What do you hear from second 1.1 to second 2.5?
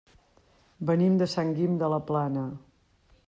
de Sant Guim de la Plana.